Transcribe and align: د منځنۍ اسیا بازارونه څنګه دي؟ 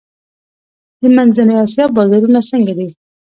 د 1.01 1.03
منځنۍ 1.15 1.55
اسیا 1.63 1.85
بازارونه 1.95 2.39
څنګه 2.49 2.73
دي؟ 2.77 2.87